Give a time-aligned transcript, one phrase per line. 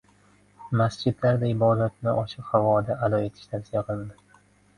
[0.79, 4.21] Masjidlarda ibodatni ochiq havoda ado etish tavsiya qilindi